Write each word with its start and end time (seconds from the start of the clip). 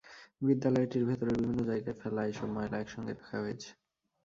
বিদ্যালয়টির 0.41 1.07
ভেতরের 1.09 1.37
বিভিন্ন 1.37 1.61
জায়গায় 1.69 1.97
ফেলা 2.01 2.21
এসব 2.25 2.47
ময়লা 2.55 2.77
একসঙ্গে 2.79 3.13
করে 3.13 3.21
রাখা 3.21 3.37
হয়েছে। 3.43 3.69